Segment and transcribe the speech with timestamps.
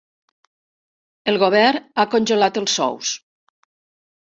[1.33, 3.15] El govern ha congelat els sous.